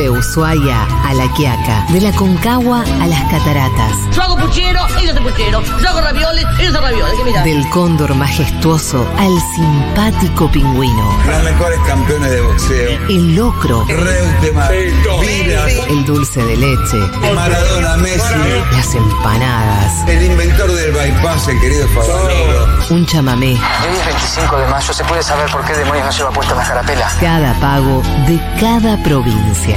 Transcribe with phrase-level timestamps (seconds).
[0.00, 5.10] De Ushuaia a La Quiaca, de la Concagua a las Cataratas, Yo hago puchero, ellos
[5.10, 5.62] hacen puchero.
[5.62, 7.44] Yo hago ravioles, ellos hacen ravioles.
[7.44, 12.90] Del cóndor majestuoso al simpático pingüino, Los mejores campeones de boxeo.
[13.10, 16.96] el locro, Reutemann, el dulce de leche,
[17.34, 18.34] Maradona, Messi,
[18.72, 22.78] las empanadas, el inventor del bypass, el querido Favaloro.
[22.88, 26.30] un chamamé, Hoy es 25 de mayo, ¿se puede saber por qué demonios no lleva
[26.30, 27.12] puesta la carapela?
[27.20, 29.76] cada pago de cada provincia.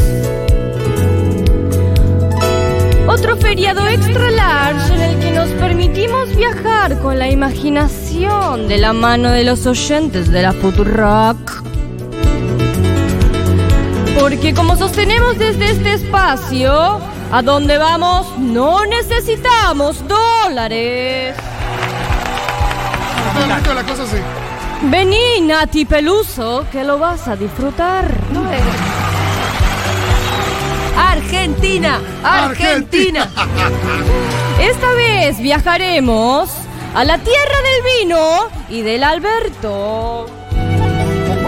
[3.11, 8.93] Otro feriado extra large en el que nos permitimos viajar con la imaginación de la
[8.93, 11.61] mano de los oyentes de la Futurock.
[14.17, 17.01] Porque como sostenemos desde este espacio,
[17.33, 21.35] a donde vamos no necesitamos dólares.
[23.75, 24.17] la cosa así.
[24.83, 28.05] Vení, Nati Peluso, que lo vas a disfrutar.
[31.31, 33.29] Argentina, Argentina.
[34.59, 36.49] Esta vez viajaremos
[36.93, 38.19] a la tierra del vino
[38.67, 40.25] y del Alberto.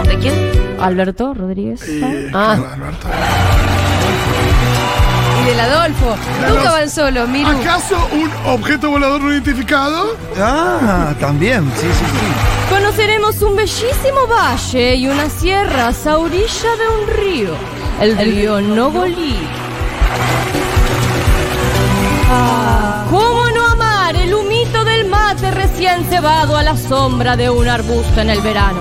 [0.08, 0.34] ¿De quién?
[0.80, 1.82] Alberto Rodríguez.
[2.32, 2.56] Ah.
[5.42, 6.16] Y del Adolfo.
[6.48, 7.50] Nunca van solos, Miru.
[7.50, 10.16] ¿Acaso un objeto volador no identificado?
[10.38, 12.74] Ah, también, sí, sí, sí.
[12.74, 17.50] Conoceremos un bellísimo valle y unas sierras a orilla de un río,
[18.00, 19.36] el río Nogolí.
[22.30, 27.68] Ah, ¿Cómo no amar el humito del mate recién cebado a la sombra de un
[27.68, 28.80] arbusto en el verano?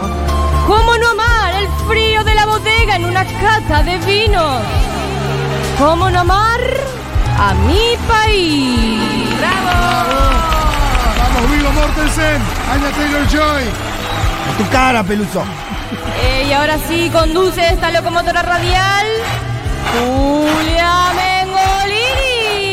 [0.68, 4.62] ¿Cómo no amar el frío de la bodega en una cata de vinos?
[5.78, 6.60] ¿Cómo no amar
[7.38, 9.00] a mi país?
[11.18, 12.42] Vamos, Vigo Mortensen,
[12.72, 13.64] Anya Taylor Joy.
[13.64, 15.44] A tu cara, peluso.
[16.22, 19.08] Eh, y ahora sí conduce esta locomotora radial
[19.92, 22.64] Julia Mengolini.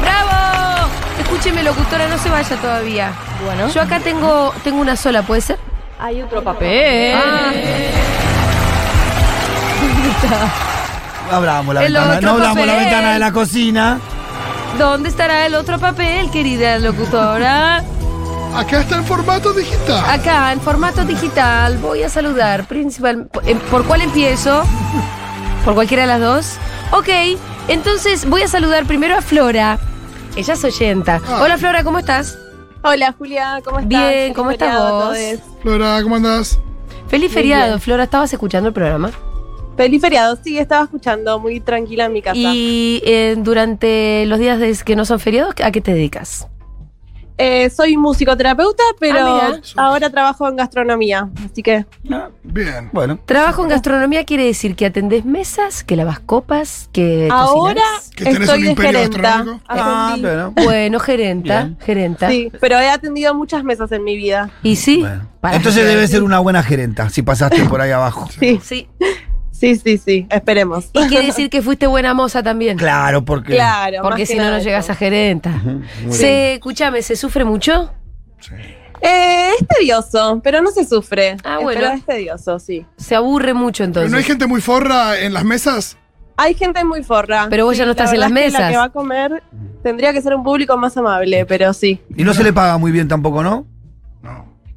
[0.00, 0.88] ¡Bravo!
[1.20, 3.12] Escúcheme, locutora, no se vaya todavía.
[3.44, 5.58] Bueno, Yo acá tengo, tengo una sola, ¿puede ser?
[5.98, 7.14] hay otro papel.
[7.16, 7.52] Ah.
[11.30, 13.98] No abramos la El ventana, no abramos la ventana de la cocina.
[14.78, 17.82] ¿Dónde estará el otro papel, querida locutora?
[18.54, 20.04] Acá está en formato digital.
[20.08, 23.28] Acá, en formato digital, voy a saludar principal.
[23.46, 24.62] eh, ¿Por cuál empiezo?
[25.64, 26.56] ¿Por cualquiera de las dos?
[26.92, 27.08] Ok,
[27.68, 29.78] entonces voy a saludar primero a Flora.
[30.36, 31.20] Ella es oyenta.
[31.26, 31.40] Ah.
[31.42, 32.38] Hola Flora, ¿cómo estás?
[32.82, 33.88] Hola Julia, ¿cómo estás?
[33.88, 35.16] Bien, ¿cómo estás vos?
[35.62, 36.58] Flora, ¿cómo andás?
[37.08, 37.80] Feliz Muy feriado, bien.
[37.80, 38.04] Flora.
[38.04, 39.10] ¿Estabas escuchando el programa?
[39.76, 42.36] Feliz feriado, sí, estaba escuchando muy tranquila en mi casa.
[42.38, 46.46] Y eh, durante los días de- que no son feriados, ¿a qué te dedicas?
[47.36, 49.60] Eh, soy musicoterapeuta, pero Ah, mira.
[49.76, 51.84] ahora trabajo en gastronomía, así que
[52.44, 52.90] Bien.
[52.92, 58.10] Bueno, Trabajo en gastronomía quiere decir que atendés mesas, que lavas copas, que ahora cocinás.
[58.14, 59.18] ¿Que tenés estoy un de imperio gerenta.
[59.22, 59.64] gastronómico?
[59.68, 60.52] ah, Atendí- bueno.
[60.64, 61.78] Bueno, gerenta, Bien.
[61.80, 62.28] gerenta.
[62.30, 64.50] Sí, pero he atendido muchas mesas en mi vida.
[64.62, 65.26] Y sí, Bueno.
[65.40, 68.28] para- Entonces debe ser una buena gerenta si pasaste por ahí abajo.
[68.38, 68.88] Sí, Sí.
[69.64, 70.90] Sí, sí, sí, esperemos.
[70.92, 72.76] Y quiere decir que fuiste buena moza también.
[72.76, 73.54] Claro, porque.
[73.54, 75.52] Claro, Porque si no, no llegas a gerenta.
[76.10, 77.92] Se, escúchame, ¿se sufre mucho?
[79.00, 81.36] Eh, es tedioso, pero no se sufre.
[81.44, 81.80] Ah, bueno.
[81.80, 82.86] Pero es tedioso, sí.
[82.96, 84.10] Se aburre mucho ¿Pero entonces.
[84.10, 85.98] no hay gente muy forra en las mesas?
[86.36, 87.46] Hay gente muy forra.
[87.50, 88.70] Pero vos ya no la estás en las es que La mesas.
[88.70, 89.42] que va a comer
[89.82, 92.00] tendría que ser un público más amable, pero sí.
[92.16, 93.66] Y no se le paga muy bien tampoco, ¿no?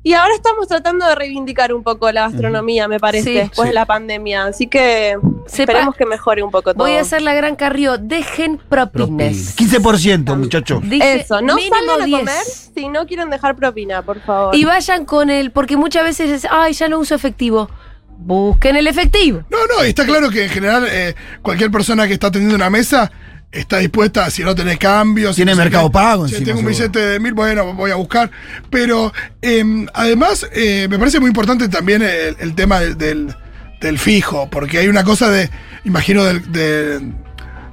[0.07, 3.33] Y ahora estamos tratando de reivindicar un poco la gastronomía, me parece, Sí.
[3.33, 3.69] después Sí.
[3.71, 4.45] de la pandemia.
[4.45, 5.18] Así que
[5.48, 6.86] Sepa- esperemos que mejore un poco todo.
[6.86, 7.98] Voy a hacer la gran carrió.
[7.98, 9.54] Dejen propines.
[9.57, 10.81] 15%, muchachos.
[10.89, 12.19] Eso, no salgan a 10.
[12.19, 14.56] comer si no quieren dejar propina, por favor.
[14.56, 17.69] Y vayan con el, porque muchas veces es, ay, ya no uso efectivo.
[18.18, 19.44] Busquen el efectivo.
[19.50, 23.12] No, no, está claro que en general eh, cualquier persona que está atendiendo una mesa
[23.51, 25.35] está dispuesta, si no tenés cambios.
[25.35, 28.29] Tiene Mercado Pago Si encima, tengo un billete de mil, bueno, voy a buscar.
[28.69, 33.35] Pero eh, además, eh, me parece muy importante también el, el tema del, del-
[33.79, 35.49] del fijo, porque hay una cosa de,
[35.85, 37.11] imagino, del, de-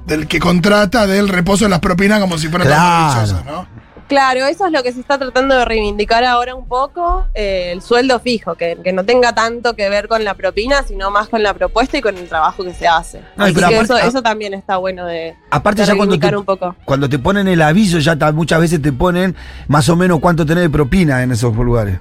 [0.05, 2.69] del que contrata del reposo de las propinas como si Claro.
[2.69, 3.67] tan deliciosas, ¿no?
[4.07, 7.81] Claro, eso es lo que se está tratando de reivindicar ahora un poco, eh, el
[7.81, 11.41] sueldo fijo, que, que no tenga tanto que ver con la propina, sino más con
[11.41, 13.17] la propuesta y con el trabajo que se hace.
[13.35, 15.95] Ay, Así pero que aparte- eso, a- eso también está bueno de, Aparte de ya
[15.95, 16.75] cuando reivindicar te, un poco.
[16.85, 19.35] cuando te ponen el aviso, ya ta- muchas veces te ponen
[19.67, 21.99] más o menos cuánto tenés de propina en esos lugares.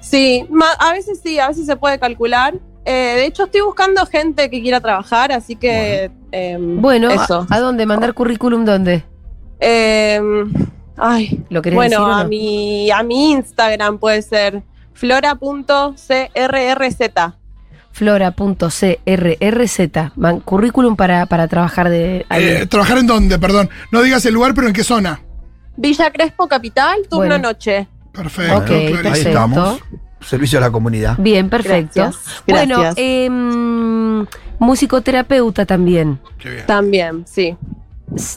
[0.00, 2.54] Sí, ma- a veces sí, a veces se puede calcular.
[2.86, 7.46] Eh, de hecho, estoy buscando gente que quiera trabajar, así que em, Bueno, ¿a, eso.
[7.48, 7.86] a dónde?
[7.86, 9.04] ¿Mandar currículum dónde?
[9.60, 10.52] Em,
[10.96, 12.28] ay, ¿Lo querés bueno, decir o a no?
[12.28, 14.62] mi a mi Instagram puede ser
[14.92, 15.94] flora.crrz.
[17.92, 19.78] Flora.crrz.
[20.16, 22.44] Man- currículum para, para trabajar de ahí.
[22.44, 23.38] Eh, ¿Trabajar en dónde?
[23.38, 23.70] Perdón.
[23.92, 25.20] No digas el lugar, pero ¿en qué zona?
[25.76, 27.38] Villa Crespo Capital, turno Bueno.
[27.38, 27.88] noche.
[28.12, 28.56] Perfecto.
[28.56, 29.10] Ok, clarísimo.
[29.14, 29.80] Ahí estamos.
[30.20, 31.16] Servicio a la comunidad.
[31.18, 32.00] Bien, perfecto.
[32.02, 32.94] Gracias, Bueno, gracias.
[33.06, 34.26] em,
[34.58, 36.18] musicoterapeuta también.
[36.38, 36.66] Qué bien.
[36.66, 37.56] También, sí.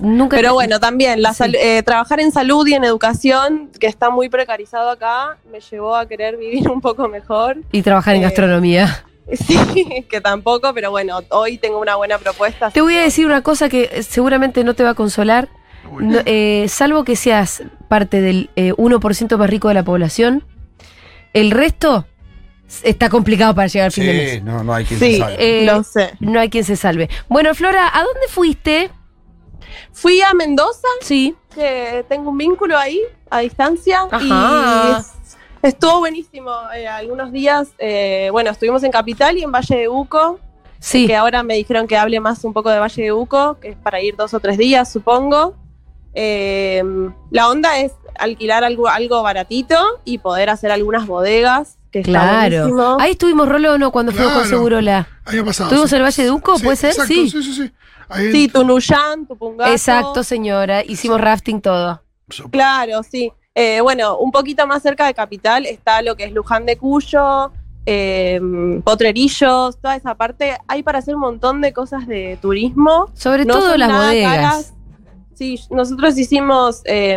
[0.01, 1.43] Nunca Pero bueno, también la Sí.
[1.53, 6.07] eh, trabajar en salud y en educación, que está muy precarizado acá, me llevó a
[6.07, 7.57] querer vivir un poco mejor.
[7.71, 9.03] Y trabajar en eh, gastronomía.
[9.33, 12.71] Sí, que tampoco, pero bueno, hoy tengo una buena propuesta.
[12.71, 15.49] Te voy a decir una cosa que eh, seguramente no te va a consolar.
[15.99, 20.45] No, eh, salvo que seas parte del eh, 1% más rico de la población,
[21.33, 22.05] el resto
[22.83, 24.31] está complicado para llegar al fin de mes.
[24.31, 25.61] Sí, no, no hay quien Sí, se salve.
[25.61, 26.11] Eh, lo sé.
[26.19, 27.09] No hay quien se salve.
[27.27, 28.91] Bueno, Flora, ¿a dónde fuiste?
[29.91, 31.35] Fui a Mendoza, Sí.
[31.53, 34.19] que tengo un vínculo ahí, a distancia, Ajá.
[34.21, 35.13] y es-
[35.73, 36.51] estuvo buenísimo.
[36.75, 40.39] eh, algunos días, eh, bueno, estuvimos en Capital y en Valle de Uco,
[40.79, 41.07] Sí.
[41.07, 43.77] que ahora me dijeron que hable más un poco de Valle de Uco, que es
[43.77, 45.55] para ir dos o tres días, supongo.
[46.13, 46.83] Eh,
[47.31, 52.57] la onda es alquilar algo, algo baratito y poder hacer algunas bodegas, que está Claro.
[52.57, 52.97] buenísimo.
[52.99, 53.91] Ahí estuvimos, Rolo, ¿o no?
[53.91, 54.47] Cuando fuimos con.
[54.47, 55.07] Segurola.
[55.25, 55.67] Año pasado.
[55.69, 55.95] ¿Estuvimos sí.
[55.95, 56.57] en el Valle de Uco?
[56.57, 56.89] Sí, ¿Puede ser?
[56.91, 57.29] exacto, Sí.
[57.29, 57.71] sí, sí, sí.
[58.09, 59.71] Ahí- Sí, Tunuyán, Tupungato.
[59.71, 60.83] Exacto, señora.
[60.83, 62.01] Hicimos rafting todo.
[62.51, 63.31] Claro, sí.
[63.55, 67.51] Eh, bueno, un poquito más cerca de Capital está lo que es Luján de Cuyo,
[67.85, 68.39] eh,
[68.83, 70.57] Potrerillos, toda esa parte.
[70.67, 73.09] Hay para hacer un montón de cosas de turismo.
[73.13, 74.35] Sobre No todo son las nada bodegas.
[74.35, 74.73] caras.
[75.37, 77.15] Sí, nosotros hicimos eh,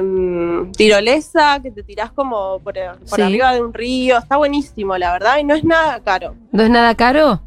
[0.77, 3.23] tirolesa, que te tirás como por, por Sí.
[3.23, 4.19] arriba de un río.
[4.19, 6.35] Está buenísimo, la verdad, y no es nada caro.
[6.53, 7.43] ¿No es nada caro?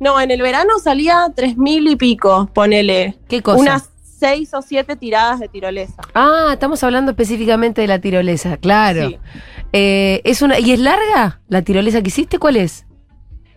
[0.00, 3.18] No, en el verano salía tres mil y pico, ponele.
[3.28, 3.60] ¿Qué cosa?
[3.60, 6.02] Unas seis o siete tiradas de tirolesa.
[6.14, 9.08] Ah, estamos hablando específicamente de la tirolesa, claro.
[9.10, 9.18] Sí.
[9.74, 12.38] Eh, es una, ¿Y es larga la tirolesa que hiciste?
[12.38, 12.86] ¿Cuál es?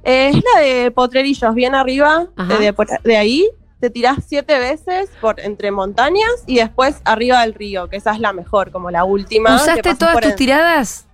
[0.04, 3.48] Eh, es la de Potrerillos, bien arriba, eh, de, por- de ahí.
[3.80, 8.20] Te tirás siete veces por entre montañas y después arriba del río, que esa es
[8.20, 9.56] la mejor, como la última.
[9.56, 11.06] ¿Usaste todas tus en- tiradas?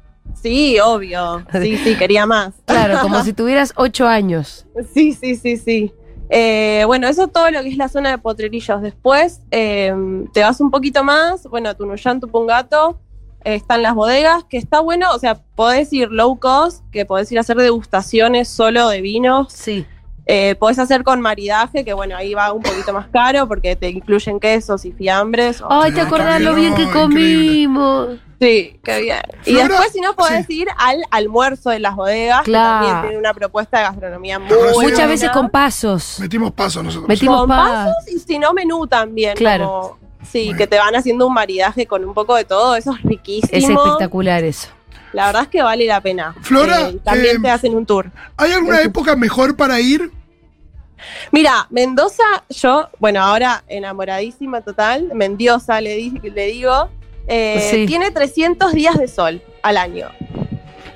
[0.42, 1.46] Sí, obvio.
[1.62, 2.54] Sí, sí, quería más.
[2.66, 4.66] Claro, como si tuvieras ocho años.
[4.94, 5.94] Sí, sí, sí, sí.
[6.30, 8.82] Eh, bueno, eso todo lo que es la zona de Potrerillos.
[8.82, 9.94] Después eh,
[10.34, 12.98] te vas un poquito más, bueno, Tunuyán, Tupungato,
[13.44, 17.30] eh, están las bodegas, que está bueno, o sea, podés ir low cost, que podés
[17.34, 19.52] ir a hacer degustaciones solo de vinos.
[19.52, 19.86] Sí.
[20.26, 23.90] Eh, podés hacer con maridaje, que bueno, ahí va un poquito más caro porque te
[23.90, 25.62] incluyen quesos y fiambres.
[25.70, 27.02] Ay, ¿te acordás lo bien que increíble.
[27.02, 28.08] comimos?
[28.40, 29.22] Sí, qué bien.
[29.46, 30.62] Y Flora, después, si no, podés sí.
[30.62, 32.80] ir al almuerzo de las bodegas, Claro.
[32.86, 34.72] que también tiene una propuesta de gastronomía muy buena.
[34.92, 36.18] Muchas veces con pasos.
[36.20, 37.08] Metimos paso nosotros.
[37.10, 39.36] Metimos Con pa- pasos y si no, menú también.
[39.36, 39.66] Claro.
[39.66, 39.98] como-
[40.30, 43.50] sí, que te van haciendo un maridaje con un poco de todo, eso es riquísimo.
[43.52, 44.70] Es espectacular eso.
[45.12, 46.34] La verdad es que vale la pena.
[46.42, 48.10] Flora, Eh, también eh, te hacen un tour.
[48.36, 50.12] ¿Hay alguna época mejor para ir?
[51.32, 56.90] Mira, Mendoza, yo, bueno, ahora enamoradísima total, Mendiosa le, di- le digo,
[57.28, 57.86] eh, Sí.
[57.86, 60.08] tiene 300 días de sol al año.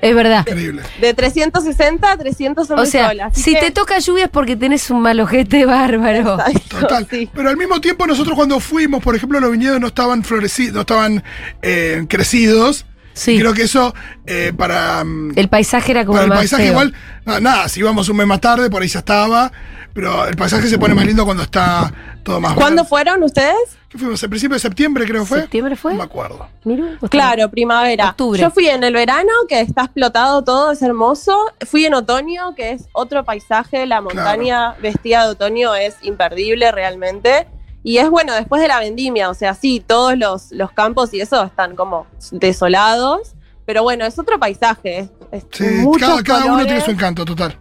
[0.00, 0.44] Es verdad.
[0.46, 0.82] Increíble.
[1.00, 4.90] De 360 a 300 son O sea, si que- te toca lluvia es porque tenés
[4.90, 6.38] un mal ojete bárbaro.
[6.38, 7.08] Exacto, Total.
[7.10, 7.28] sí.
[7.34, 10.80] Pero al mismo tiempo nosotros cuando fuimos, por ejemplo, los viñedos no estaban florecidos, no
[10.82, 11.24] estaban
[11.62, 12.86] eh, crecidos.
[13.18, 13.32] Sí.
[13.36, 13.94] Y creo que eso
[14.26, 16.72] eh, para, mm, El paisaje era como para el más paisaje feo.
[16.72, 16.94] igual,
[17.24, 19.50] nada, nada, si íbamos un mes más tarde, por ahí ya estaba.
[19.92, 22.88] Pero el paisaje se pone más lindo cuando está todo más ¿Cuándo verde.
[22.88, 23.56] fueron ustedes?
[23.88, 24.22] ¿Qué fuimos?
[24.22, 25.40] ¿El principio de septiembre creo que fue?
[25.40, 25.92] ¿Septiembre fue?
[25.92, 26.46] No me acuerdo.
[26.64, 28.10] Mirá, Claro, primavera.
[28.10, 28.40] Octubre.
[28.40, 31.36] Yo fui en el verano, que está explotado todo, es hermoso.
[31.66, 33.86] Fui en otoño, que es otro paisaje.
[33.86, 37.48] La montaña vestida de otoño es imperdible realmente.
[37.88, 41.22] Y es bueno, después de la vendimia, o sea, sí, todos los, los campos y
[41.22, 43.32] eso están como desolados.
[43.64, 45.08] Pero bueno, es otro paisaje.
[45.32, 47.56] Es, Sí, cada, cada uno tiene su encanto, total.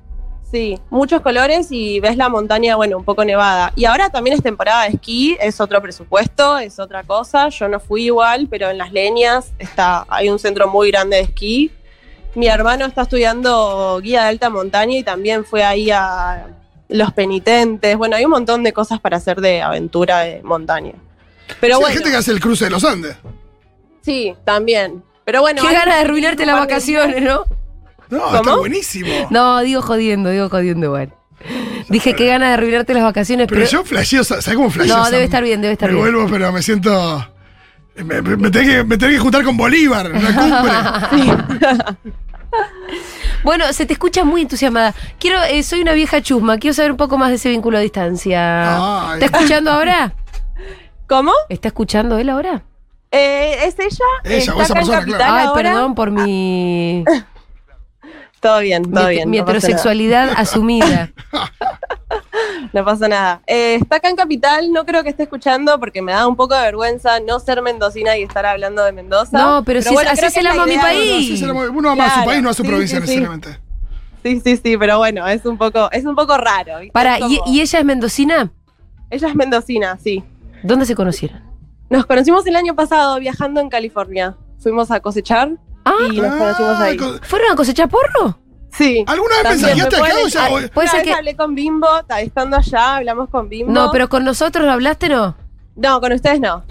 [0.52, 3.72] Sí, muchos colores y ves la montaña, bueno, un poco nevada.
[3.78, 7.48] Y ahora también es temporada de esquí, es otro presupuesto, es otra cosa.
[7.48, 11.24] Yo no fui igual, pero en las leñas está, hay un centro muy grande de
[11.24, 11.72] esquí.
[12.36, 16.48] Mi hermano está estudiando guía de alta montaña y también fue ahí a
[16.90, 17.98] los penitentes.
[17.98, 20.94] Bueno, hay un montón de cosas para hacer de aventura de montaña.
[21.62, 23.16] Pero Sí, bueno, Hay gente que hace el cruce de los Andes.
[24.02, 25.04] sí, también.
[25.26, 27.44] Pero bueno, Qué ganas de arruinarte las vacaciones, ¿no?
[28.10, 28.36] No, ¿Cómo?
[28.38, 29.10] está buenísimo.
[29.30, 31.14] No, digo jodiendo, digo jodiendo igual.
[31.90, 33.72] Dije qué ganas de arruinarte las vacaciones, Pero pero.
[33.72, 34.96] yo flasheo, ¿sabes cómo flasheo?
[34.98, 35.12] No, Sam?
[35.12, 36.14] debe estar bien, debe estar me bien.
[36.14, 37.28] vuelvo, pero me siento.
[37.96, 41.96] Me, me- me tenés que, me juntar con Bolívar, en la cumbre.
[43.44, 44.94] Bueno, se te escucha muy entusiasmada.
[45.20, 47.82] Quiero, eh, soy una vieja chusma, quiero saber un poco más de ese vínculo a
[47.82, 49.12] distancia.
[49.12, 49.20] Ay.
[49.22, 50.14] ¿Está escuchando ahora?
[51.08, 51.32] ¿Cómo?
[51.50, 52.64] ¿Está escuchando él ahora?
[53.12, 54.06] Eh, ¿Es ella?
[54.24, 55.36] Ella, ¿Está o esa acá en persona, Capital claro.
[55.36, 55.64] Ay, ahora?
[55.64, 57.06] perdón por mi,
[58.40, 59.30] Todo bien, todo mi, bien.
[59.30, 61.10] mi no heterosexualidad asumida.
[62.74, 63.42] No pasa nada.
[63.48, 66.54] Eh, está acá en Capital, no creo que esté escuchando porque me da un poco
[66.56, 69.38] de vergüenza no ser mendocina y estar hablando de Mendoza.
[69.38, 71.42] No, pero si es- bueno, así se que la la amo a mi país.
[71.42, 73.20] Uno ama a su Claro, país, no a su sí, provincia sí, sí.
[73.20, 73.60] necesariamente.
[74.24, 76.80] Sí, sí, sí, pero bueno, es un poco, es un poco raro.
[76.80, 76.92] ¿viste?
[76.92, 78.52] Para, ¿y, y ella es mendocina?
[79.10, 80.24] Ella es mendocina, sí.
[80.64, 81.42] ¿Dónde se conocieron?
[81.90, 84.36] Nos conocimos el año pasado viajando en California.
[84.60, 85.52] Fuimos a cosechar
[85.90, 86.98] Ah, y nos conocimos ahí.
[86.98, 88.40] co- ¿fueron a cosechar porro?
[88.72, 89.04] Sí.
[89.08, 91.04] ¿Alguna vez También mensajeaste me acá pueden- o ya- Ah, o- Puede Una ser vez
[91.08, 93.72] que- hablé con Bimbo, ta- estando allá, hablamos con Bimbo.
[93.72, 95.36] No, pero con nosotros hablaste, ¿no?
[95.76, 96.64] No, con ustedes no.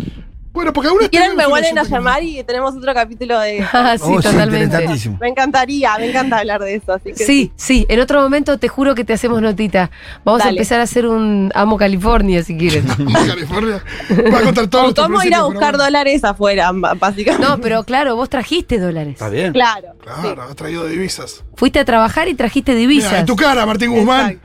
[0.57, 3.63] Bueno, porque alguna Si quieren me vuelven a llamar y tenemos otro capítulo de...
[3.75, 4.89] Ah, sí, Oh, sí, totalmente.
[5.21, 6.95] Me encantaría, me encanta hablar de eso.
[6.95, 9.91] Así que Sí, sí, en otro momento te juro que te hacemos notita.
[10.25, 12.85] Vamos a empezar a hacer un Amo California si quieres.
[13.27, 13.85] California.
[14.33, 17.47] Va a contar todo cómo ir a buscar dólares afuera, básicamente.
[17.47, 19.13] No, pero claro, vos trajiste dólares.
[19.13, 19.53] Está bien.
[19.53, 19.89] Claro.
[20.03, 21.45] Claro, ha traído divisas.
[21.55, 23.13] Fuiste a trabajar y trajiste Mira, divisas.
[23.21, 24.41] en tu cara, Martín Guzmán.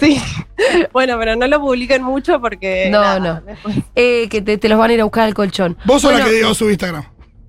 [0.00, 0.22] Sí.
[0.92, 2.88] Bueno, pero no lo publiquen mucho porque.
[2.88, 3.42] No, nada, no.
[3.96, 5.76] Eh, que te, te los van a ir a buscar al colchón.
[5.84, 7.04] Vos sos la Bueno, que dio su Instagram.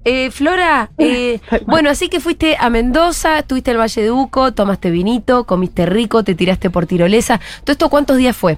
[0.05, 4.89] eh, Flora, eh, bueno, así que fuiste a Mendoza, estuviste el Valle de Uco, tomaste
[4.91, 7.39] vinito, comiste rico, te tiraste por tirolesa.
[7.63, 8.57] ¿Todo esto cuántos días fue?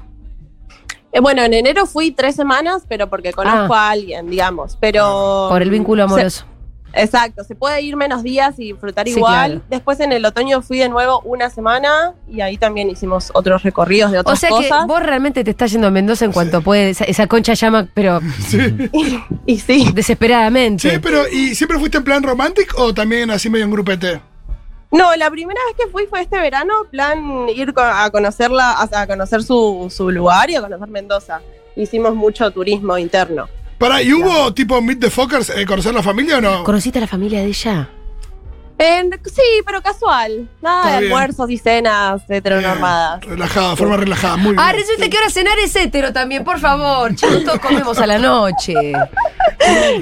[1.11, 3.87] Eh, bueno, en enero fui tres semanas, pero porque conozco Ah.
[3.87, 4.77] a alguien, digamos.
[4.81, 5.47] Pero.
[5.49, 6.45] Por el vínculo se- amoroso.
[6.95, 9.51] Exacto, se puede ir menos días y disfrutar Sí, igual.
[9.51, 9.61] claro.
[9.69, 14.11] Después en el otoño fui de nuevo una semana y ahí también hicimos otros recorridos
[14.11, 14.87] de O otras sea que cosas.
[14.87, 16.89] vos realmente te estás yendo a Mendoza en cuanto puede.
[16.89, 18.19] Esa, esa concha llama, pero
[19.45, 19.91] Y sí.
[19.93, 20.89] desesperadamente.
[20.89, 24.21] Sí, pero ¿y siempre fuiste en plan romántico o también así medio en grupete?
[24.91, 29.07] No, la primera vez que fui fue este verano, plan ir a conocerla, o a
[29.07, 31.41] conocer su, su lugar y a conocer Mendoza.
[31.75, 33.47] Hicimos mucho turismo interno.
[33.77, 36.63] Para, ¿y hubo tipo Meet the Fuckers, eh, conocer la familia o no?
[36.63, 37.89] ¿Conociste a la familia de ella?
[38.77, 40.49] En- sí, pero casual.
[40.61, 41.13] Nada Está de bien.
[41.13, 43.23] almuerzos y cenas heteronormadas.
[43.23, 44.81] Eh, relajada, forma relajada, muy Ah, bien.
[44.85, 47.15] resulta que ahora cenar es hétero también, por favor.
[47.15, 48.73] Chicos, todos comemos a la noche.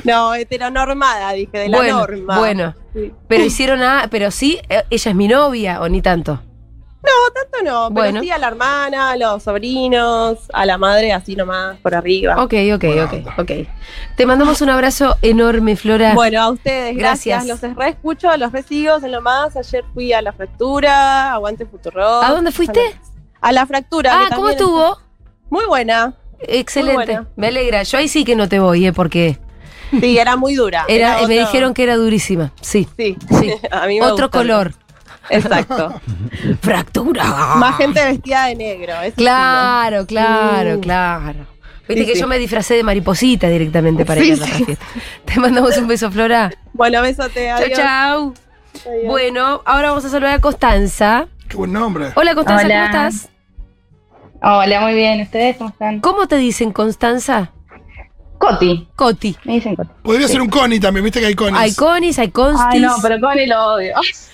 [0.04, 2.38] No, heteronormada, dije, de la bueno, norma.
[2.40, 2.76] bueno.
[2.94, 3.12] Sí.
[3.30, 4.08] Pero hicieron a.
[4.10, 6.42] Pero sí, eh, ella es mi novia, o ni tanto.
[7.04, 8.22] No, tanto no, pero Bueno.
[8.22, 12.42] sí a la hermana, a los sobrinos, a la madre, así nomás, por arriba.
[12.42, 13.52] Ok, ok, ok, ok.
[14.16, 16.14] Te mandamos un abrazo enorme, Flora.
[16.14, 17.46] Bueno, a ustedes, gracias.
[17.46, 17.62] Gracias.
[17.72, 19.56] Los reescucho, los resigo en lo más.
[19.58, 22.22] Ayer fui a la fractura, aguante Futuro.
[22.22, 22.80] ¿A dónde fuiste?
[23.42, 24.12] A la fractura.
[24.14, 24.94] ah, ¿cómo estuvo?
[24.94, 26.16] es Muy buena.
[26.40, 26.96] Excelente.
[26.96, 27.28] Muy buena.
[27.36, 27.84] Me alegra.
[27.84, 28.94] Yo ahí sí que no te voy, ¿eh?
[28.94, 29.38] Porque
[30.00, 30.86] Sí, era muy dura.
[30.88, 32.54] era, me otro- dijeron que era durísima.
[32.62, 32.88] Sí.
[32.98, 33.54] Sí, Sí.
[33.72, 34.40] a mí me Otro gustó.
[34.40, 34.74] color.
[35.30, 36.02] Exacto.
[36.62, 37.24] Fractura.
[37.56, 38.94] Más gente vestida de negro.
[39.16, 40.82] Claro, claro, Mm.
[40.82, 41.54] claro.
[41.88, 42.22] Viste Sí, que sí.
[42.22, 44.64] yo me disfracé de mariposita directamente para Sí, ir a la sí.
[44.66, 44.86] fiesta.
[45.26, 46.50] Te mandamos un beso, Flora.
[46.50, 46.56] ¿no?
[46.74, 47.50] Bueno, besote.
[47.76, 48.34] Chau.
[48.88, 49.06] Adiós.
[49.06, 51.28] Bueno, ahora vamos a saludar a Constanza.
[51.50, 52.12] Qué buen nombre.
[52.16, 52.90] Hola, Constanza, Hola.
[52.92, 53.30] ¿cómo estás?
[54.42, 55.22] Hola, muy bien.
[55.22, 56.00] ¿Ustedes cómo están?
[56.00, 57.52] ¿Cómo te dicen, Constanza?
[58.44, 58.88] Coti.
[58.96, 59.36] Coti.
[59.46, 59.90] Me dicen Coti.
[60.02, 61.60] Podría ser un Connie también, viste que hay Connies.
[61.62, 62.66] Hay conis, hay constis.
[62.70, 63.94] Ay, no, pero Connie lo odio.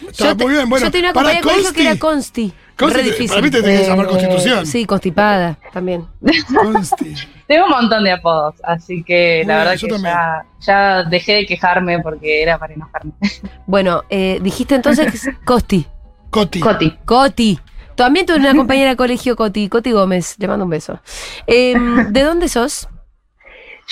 [0.10, 0.86] Está muy bien, bueno.
[0.86, 2.54] yo tenía una para compañera de colegio que era Consti.
[2.76, 2.98] consti.
[2.98, 3.30] Re te- difícil.
[3.30, 4.66] para mí te tenés que llamar Constitución.
[4.66, 6.08] Sí, constipada también.
[6.56, 7.14] Consti.
[7.48, 11.46] Tengo un montón de apodos, así que la verdad yo que ya, ya dejé de
[11.46, 13.12] quejarme porque era para enojarme.
[13.68, 15.86] Bueno, eh, dijiste entonces que es Costi.
[16.32, 16.60] Coti.
[16.60, 16.92] Coti.
[17.06, 17.60] Coti.
[17.96, 19.68] También tuve una compañera de colegio, Coti.
[19.70, 20.36] Coti Gómez.
[20.40, 21.00] Le mando un beso.
[21.46, 22.88] Em, ¿De dónde sos?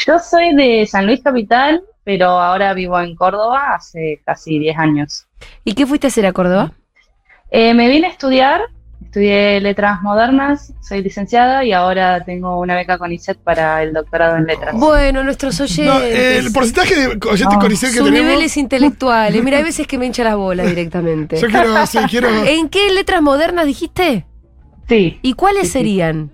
[0.05, 5.25] Yo soy de San Luis Capital, pero ahora vivo en Córdoba hace casi 10 años.
[5.63, 6.71] ¿Y qué fuiste a hacer a Córdoba?
[7.51, 8.61] Eh, me vine a estudiar
[8.99, 14.35] Estudié letras modernas, soy licenciada y ahora tengo una beca con ISET para el doctorado
[14.37, 14.75] en letras.
[14.75, 15.85] Bueno, nuestros oyentes.
[15.85, 17.59] No, el porcentaje de oyentes No.
[17.59, 18.27] con ICEL que sus tenemos.
[18.31, 19.43] niveles intelectuales.
[19.43, 21.37] Mira, hay veces que me hincha la bola directamente.
[21.37, 22.27] Yo quiero, sí, quiero.
[22.47, 24.25] ¿En qué letras modernas dijiste?
[24.89, 25.19] Sí.
[25.21, 25.73] ¿Y cuáles Sí, sí.
[25.73, 26.31] serían?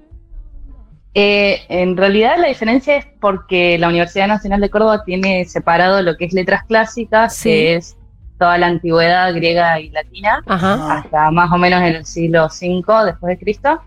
[1.15, 6.17] Eh, en realidad la diferencia es porque la Universidad Nacional de Córdoba tiene separado lo
[6.17, 7.50] que es letras clásicas, Sí.
[7.50, 7.96] que es
[8.39, 10.98] toda la antigüedad griega y latina, Ajá.
[10.98, 13.79] hasta más o menos en el siglo V después de Cristo,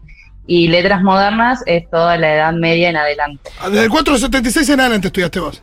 [0.47, 3.50] y letras modernas es toda la Edad Media en adelante.
[3.61, 5.62] Ah, Desde el 476 en adelante estudiaste vos.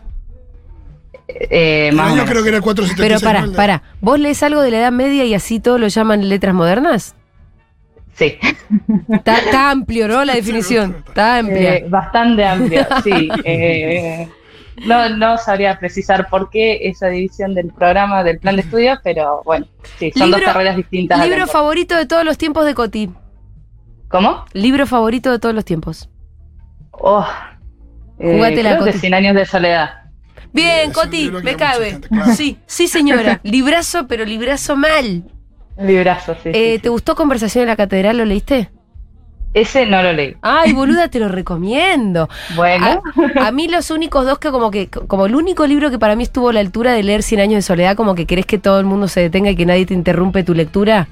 [1.29, 2.29] Eh, El más o año menos.
[2.29, 3.21] creo que era el 476.
[3.23, 3.81] Pero de- para.
[4.01, 7.15] ¿Vos lees algo de la Edad Media y así todo lo llaman letras modernas?
[8.15, 8.37] Sí,
[9.09, 10.23] Está, está amplio, ¿no?
[10.23, 11.03] La definición.
[11.07, 11.77] Está amplia.
[11.77, 13.29] Eh, bastante amplio, sí.
[13.43, 14.29] Eh,
[14.85, 19.41] no, no sabría precisar por qué esa división del programa, del plan de estudios, pero
[19.45, 19.67] bueno,
[19.99, 21.23] sí, son dos carreras distintas.
[21.27, 23.09] Libro favorito de todos los tiempos de Coti.
[24.07, 24.45] ¿Cómo?
[24.53, 26.09] Libro favorito de todos los tiempos.
[26.91, 27.25] Oh,
[28.19, 28.99] eh, Jugátela, creo que Coti.
[28.99, 29.89] 100 años de soledad.
[30.51, 31.91] Bien, un Coti, me cabe.
[31.91, 32.33] gente, claro.
[32.33, 33.39] Sí, sí, señora.
[33.43, 35.23] Librazo, pero librazo mal.
[35.77, 36.49] Librazo, sí.
[36.53, 36.87] Eh, sí, ¿Te sí.
[36.89, 38.17] gustó Conversación en la Catedral?
[38.17, 38.69] ¿Lo leíste?
[39.53, 40.35] Ese no lo leí.
[40.41, 42.27] Ay, boluda, te lo recomiendo.
[42.55, 43.01] Bueno,
[43.37, 46.15] A, a mí los únicos dos que como que, como el único libro que para
[46.15, 48.57] mí estuvo a la altura de leer Cien años de soledad, como que querés que
[48.57, 51.07] todo el mundo se detenga y que nadie te interrumpe tu lectura,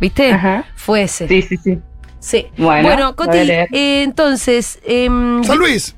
[0.00, 0.32] ¿viste?
[0.32, 0.64] Ajá.
[0.76, 1.26] Fue ese.
[1.28, 1.78] sí, sí, sí.
[2.20, 2.46] Sí.
[2.56, 5.94] Bueno, Bueno, Coti, eh, entonces, em, San Luis.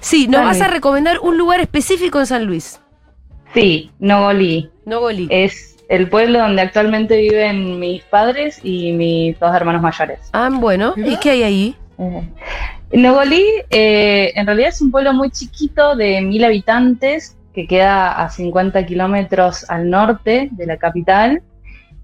[0.00, 2.78] sí, nos San vas a recomendar un lugar específico en San Luis.
[3.54, 4.70] Sí, Nogolí.
[4.84, 5.26] No Golí.
[5.30, 10.18] Es el pueblo donde actualmente viven mis padres y mis dos hermanos mayores.
[10.32, 11.76] ah, bueno, ¿y qué hay ahí?
[11.98, 12.28] Eh,
[12.92, 18.28] Nogolí eh, en realidad es un pueblo muy chiquito de mil habitantes que queda a
[18.30, 21.42] 50 kilómetros al norte de la capital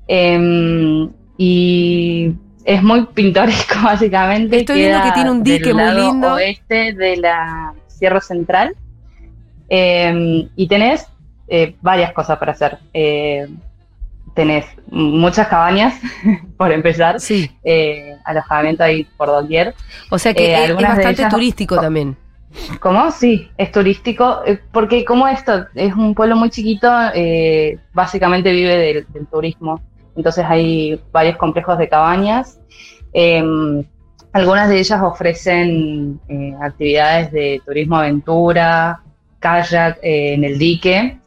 [0.06, 2.32] eh, y
[2.64, 4.58] es muy pintoresco básicamente.
[4.60, 6.34] Estoy viendo que tiene un dique del muy lado lindo.
[6.34, 8.74] Oeste de la Sierra Central
[9.72, 11.06] Eh, y tenés
[11.46, 12.78] eh, varias cosas para hacer.
[14.34, 15.94] Tenés muchas cabañas,
[16.56, 19.74] por empezar, Sí, eh, alojamiento ahí por doquier.
[20.10, 22.16] o sea que Eh, es- bastante ellas- turístico también.
[22.80, 23.10] ¿Cómo?
[23.12, 28.76] Sí, es turístico, eh, porque como esto es un pueblo muy chiquito, eh, básicamente vive
[28.76, 29.80] del, del turismo.
[30.16, 32.58] Entonces hay varios complejos de cabañas.
[33.12, 33.42] Eh,
[34.32, 36.20] algunas de ellas ofrecen
[36.60, 39.00] actividades de turismo aventura,
[39.38, 41.18] kayak eh, en el dique.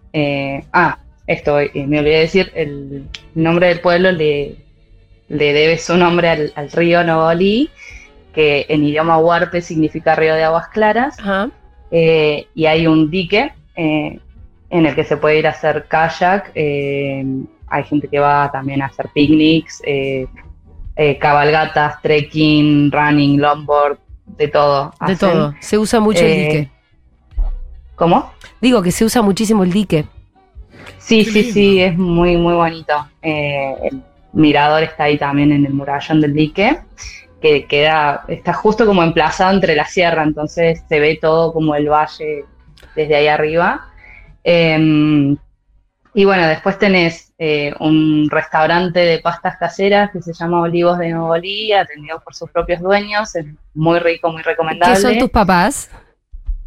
[0.73, 4.55] Ah, esto eh, me olvidé de decir, el nombre del pueblo le,
[5.29, 7.69] le debe su nombre al, al río Nogolí,
[8.33, 11.49] que en idioma huarpe significa río de aguas claras, Ajá.
[11.91, 14.19] eh, y hay un dique eh,
[14.69, 17.23] en el que se puede ir a hacer kayak, eh,
[17.67, 19.81] hay gente que va también a hacer picnics,
[21.19, 24.93] cabalgatas, trekking, running, longboard, de todo.
[25.05, 25.17] De hacen.
[25.17, 25.55] todo.
[25.59, 26.69] Se usa mucho el dique.
[27.95, 28.31] ¿Cómo?
[28.61, 30.05] Digo que se usa muchísimo el dique.
[30.97, 31.53] Sí, Qué sí, lindo.
[31.53, 33.07] sí, es muy, muy bonito.
[33.21, 34.01] Eh, el
[34.33, 36.79] mirador está ahí también en el murallón del dique,
[37.41, 41.89] que queda, está justo como emplazado entre la sierra, entonces se ve todo como el
[41.89, 42.45] valle
[42.95, 43.87] desde ahí arriba.
[44.43, 45.35] Eh,
[46.15, 51.09] y bueno, después tenés eh, un restaurante de pastas caseras que se llama Olivos de
[51.09, 54.93] Nogolí, atendido por sus propios dueños, es muy rico, muy recomendable.
[54.95, 55.89] ¿Qué son tus papás?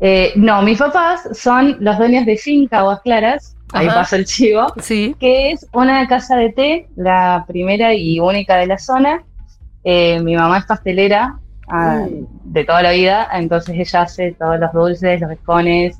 [0.00, 4.66] Eh, no, mis papás son los dueños de Finca Aguas Claras, ahí pasa el chivo,
[4.80, 5.16] Sí.
[5.18, 9.24] que es una casa de té, la primera y única de la zona.
[9.84, 12.04] Eh, mi mamá es pastelera ah,
[12.44, 15.96] de toda la vida, entonces ella hace todos los dulces, los escones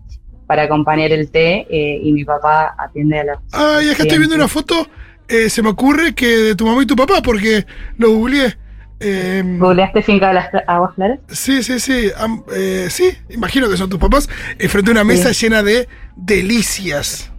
[0.46, 3.38] para acompañar el té eh, y mi papá atiende a los...
[3.52, 4.86] Ay, acá estoy viendo una foto.
[5.28, 7.64] eh, se me ocurre que de tu mamá y tu papá, porque
[7.96, 8.56] lo googleé.
[9.00, 11.18] Eh, ¿Googleaste Finca de las Aguas Claras?
[11.28, 12.10] sí, sí, sí.
[12.16, 14.28] am- eh, sí, imagino que son tus papás.
[14.58, 17.30] eh, frente a una mesa llena de delicias.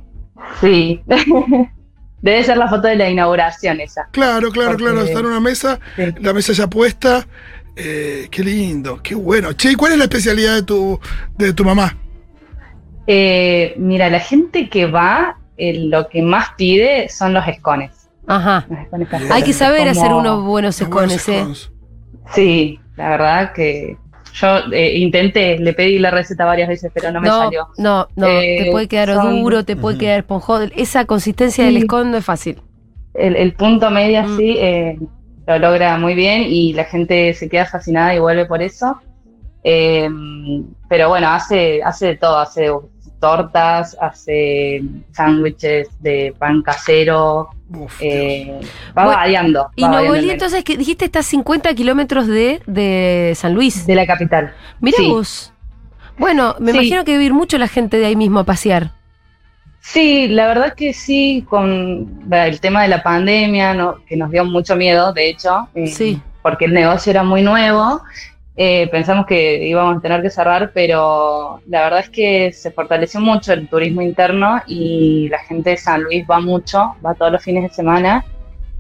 [0.62, 1.02] Sí.
[2.22, 4.08] Debe ser la foto de la inauguración esa.
[4.12, 5.02] Claro, claro, Porque- claro.
[5.04, 6.04] Está en una mesa, Sí.
[6.20, 7.28] la mesa ya puesta.
[7.76, 9.54] Eh, qué lindo, qué bueno.
[9.54, 11.00] Che, ¿y cuál es la especialidad de tu,
[11.38, 11.96] de tu mamá?
[13.06, 17.92] Eh, mira, la gente que va, lo que más pide son los escones.
[18.28, 18.68] Ajá.
[19.00, 19.32] Escones.
[19.32, 21.40] Hay que saber Como- hacer unos buenos escones, ¿eh?
[21.40, 21.72] scones.
[22.34, 23.98] Sí, la verdad que
[24.34, 27.68] yo eh, intenté, le pedí la receta varias veces, pero no me No, salió.
[27.78, 28.28] no, no.
[28.28, 30.68] Eh, te puede quedar son- duro, te puede quedar esponjoso.
[30.76, 31.74] Esa consistencia Sí.
[31.74, 32.62] del escon no es fácil.
[33.14, 34.34] El, el punto medio Mm.
[34.34, 35.00] así eh,
[35.48, 39.00] lo logra muy bien y la gente se queda fascinada y vuelve por eso.
[39.64, 40.10] Eh,
[40.90, 42.70] pero bueno, hace, hace de todo, hace
[43.20, 48.60] tortas, hace sándwiches de pan casero, Uf, eh,
[48.98, 49.70] va Bueno, variando.
[49.76, 53.86] Y va Nogolí, el entonces, que dijiste está a 50 kilómetros de, de San Luis.
[53.86, 54.54] De la capital.
[54.80, 55.10] Mirá Sí.
[55.10, 55.54] vos.
[56.18, 56.78] Bueno, me Sí.
[56.78, 58.92] imagino que debe ir mucho la gente de ahí mismo a pasear.
[59.80, 64.04] Sí, la verdad que sí, con el tema de la pandemia, ¿no?
[64.06, 66.22] que nos dio mucho miedo, de hecho, eh, Sí.
[66.42, 68.02] porque el negocio era muy nuevo,
[68.60, 73.20] eh, pensamos que íbamos a tener que cerrar, pero la verdad es que se fortaleció
[73.20, 77.44] mucho el turismo interno y la gente de San Luis va mucho, va todos los
[77.44, 78.26] fines de semana,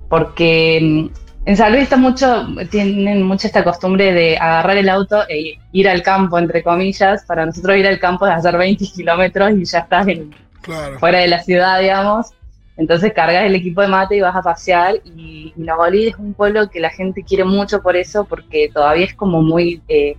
[0.10, 1.08] porque mm,
[1.46, 5.88] en San Luis está mucho, tienen mucho esta costumbre de agarrar el auto e ir
[5.88, 9.80] al campo, entre comillas, para nosotros ir al campo es hacer 20 kilómetros y ya
[9.80, 10.34] estás en
[10.68, 11.00] Claro.
[11.00, 12.34] fuera de la ciudad, digamos.
[12.78, 14.96] Entonces cargas el equipo de mate y vas a pasear.
[15.04, 19.06] Y, y Nogolí es un pueblo que la gente quiere mucho por eso, porque todavía
[19.06, 20.16] es como muy eh,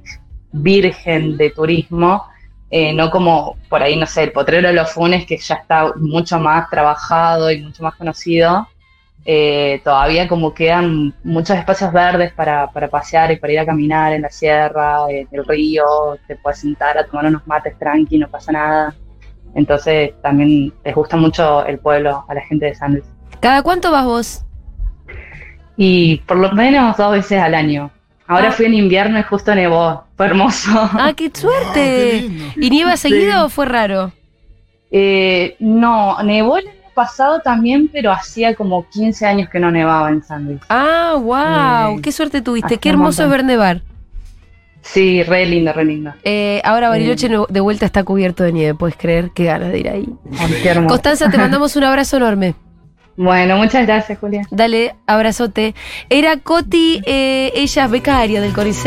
[0.52, 2.24] virgen de turismo.
[2.70, 5.92] eh, no como por ahí, no sé, el potrero de los Funes, que ya está
[5.96, 8.68] mucho más trabajado y mucho más conocido.
[9.24, 14.12] Eh, todavía como quedan muchos espacios verdes para, para pasear y para ir a caminar
[14.14, 15.84] en la sierra, en el río,
[16.26, 18.94] te puedes sentar a tomar unos mates tranqui, no pasa nada.
[19.54, 23.04] Entonces también les gusta mucho el pueblo a la gente de San Luis.
[23.40, 24.44] ¿Cada cuánto vas vos?
[25.76, 27.90] Y por lo menos dos veces al año.
[28.26, 28.52] Ahora Ah.
[28.52, 30.04] fui en invierno y justo nevó.
[30.16, 30.70] Fue hermoso.
[30.74, 32.20] ¡Ah, qué suerte!
[32.22, 32.44] lindo.
[32.56, 34.12] ¿Y nieva seguido o fue raro?
[34.90, 40.10] Eh, no, nevó el año pasado también, pero hacía como 15 años que no nevaba
[40.10, 40.60] en San Luis.
[40.68, 42.78] Ah, wow, Eh, qué suerte tuviste.
[42.78, 43.82] Qué hermoso es ver nevar.
[44.92, 46.12] Sí, re lindo, re lindo.
[46.24, 49.78] Eh, ahora Bariloche no- de vuelta está cubierto de nieve, puedes creer, qué ganas de
[49.80, 50.08] ir ahí.
[50.88, 52.54] Constanza, te mandamos un abrazo enorme.
[53.20, 54.42] Bueno, muchas gracias, Julia.
[54.52, 55.74] Dale, abrazote.
[56.08, 58.86] Era Coti, eh, ella es becaria del Coricet.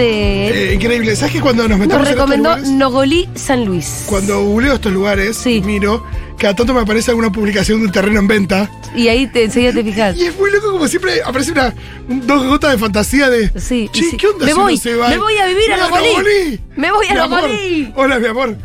[0.56, 1.18] Eh, increíble.
[1.18, 4.06] ¿Sabes que cuando nos metemos Nos en estos recomendó lugares, Nogolí San Luis.
[4.08, 5.62] cuando googleo estos lugares, Sí.
[5.66, 6.06] miro,
[6.38, 8.72] cada tanto me aparece alguna publicación de un terreno en venta.
[8.96, 10.16] Y ahí te, enseguida te fijas.
[10.16, 11.74] Y es muy loco como siempre aparece una
[12.08, 13.50] un- dos gotas de fantasía de.
[13.60, 14.16] Sí, Che, sí.
[14.18, 15.10] ¿qué onda Me si voy, se va?
[15.10, 16.60] me voy a vivir a Nogolí.
[16.78, 17.14] Me voy a.
[17.16, 17.92] Nogolí.
[17.98, 18.56] Hola, mi amor.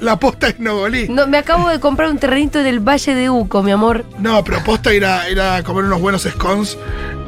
[0.00, 1.08] La posta es Nogolí.
[1.08, 4.04] No, me acabo de comprar un terrenito del Valle de Uco, mi amor.
[4.18, 6.76] No, pero posta ir a, ir a comer unos buenos scones.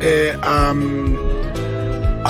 [0.01, 0.75] Eh, acá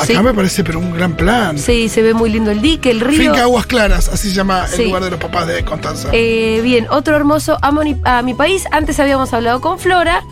[0.07, 0.17] Sí.
[0.19, 1.59] me parece, pero un gran plan.
[1.59, 3.19] Sí, se ve muy lindo el dique, el río.
[3.33, 4.83] Finca Aguas Claras, así se llama Sí.
[4.83, 6.09] el lugar de los papás de Constanza.
[6.13, 8.65] Eh, bien, otro hermoso amo a mi país.
[8.71, 10.23] Antes habíamos hablado con Flora,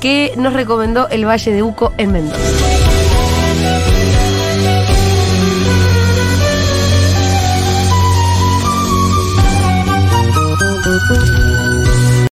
[0.00, 2.40] que nos recomendó el Valle de Uco en Mendoza.